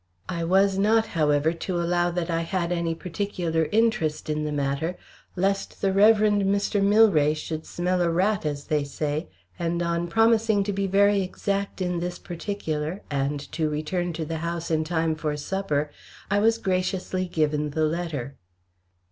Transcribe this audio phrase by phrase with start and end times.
[0.29, 4.97] I was not, however, to allow that I had any particular interest in the matter,
[5.35, 6.15] lest the Rev.
[6.17, 6.81] Mr.
[6.81, 9.27] Milray should smell a rat as they say,
[9.59, 14.37] and on promising to be very exact in this particular and to return to the
[14.39, 15.91] house in time for supper,
[16.31, 18.37] I was graciously given the letter.